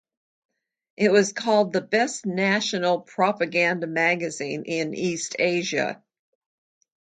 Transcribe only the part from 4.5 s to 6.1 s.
in East Asia".